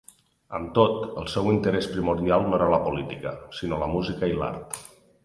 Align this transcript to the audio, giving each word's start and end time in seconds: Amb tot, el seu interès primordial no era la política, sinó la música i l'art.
Amb 0.59 0.69
tot, 0.77 0.95
el 1.23 1.27
seu 1.33 1.49
interès 1.51 1.89
primordial 1.91 2.45
no 2.47 2.57
era 2.61 2.71
la 2.77 2.79
política, 2.87 3.35
sinó 3.59 3.79
la 3.83 3.91
música 3.93 4.31
i 4.33 4.35
l'art. 4.41 4.81